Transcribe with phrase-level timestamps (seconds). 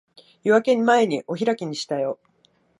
[0.41, 2.17] 夜明け前にお開きにしたよ。